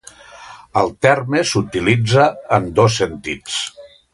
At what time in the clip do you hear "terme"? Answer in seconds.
1.07-1.43